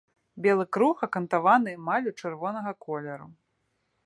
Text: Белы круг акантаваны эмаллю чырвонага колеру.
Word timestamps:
Белы 0.45 0.65
круг 0.77 1.03
акантаваны 1.07 1.69
эмаллю 1.81 2.17
чырвонага 2.23 2.77
колеру. 2.89 3.29